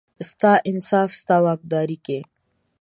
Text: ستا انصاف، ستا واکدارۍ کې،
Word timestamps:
ستا 0.29 0.51
انصاف، 0.69 1.09
ستا 1.19 1.35
واکدارۍ 1.45 1.97
کې، 2.05 2.19